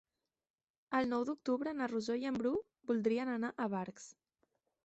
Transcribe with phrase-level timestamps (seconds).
[0.99, 2.57] El nou d'octubre na Rosó i en Bru
[2.93, 4.09] voldrien anar a Barx.